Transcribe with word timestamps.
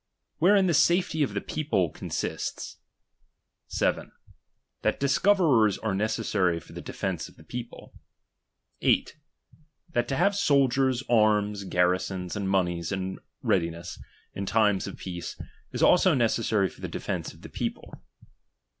Wherein 0.39 0.65
the 0.65 0.73
safety 0.73 1.21
of 1.21 1.35
the 1.35 1.41
people 1.41 1.91
consists. 1.91 2.77
7 3.67 4.11
Thai 4.81 4.91
discoverers 4.93 5.77
are 5.77 5.93
necessary 5.93 6.59
for 6.59 6.73
the 6.73 6.81
defence 6.81 7.29
of 7.29 7.35
the 7.35 7.43
people 7.43 7.93
8. 8.81 9.15
That 9.93 10.07
to 10.07 10.15
have 10.15 10.35
soldiers, 10.35 11.03
arms, 11.07 11.65
garrisons, 11.65 12.35
and 12.35 12.49
moneys 12.49 12.91
in 12.91 13.19
rea 13.43 13.59
diness, 13.59 13.99
in 14.33 14.47
time 14.47 14.77
of 14.87 14.97
peace, 14.97 15.39
is 15.71 15.83
also 15.83 16.15
necessary 16.15 16.67
for 16.67 16.81
the 16.81 16.87
defence 16.87 17.31
of 17.31 17.43
the 17.43 17.47
people. 17.49 18.01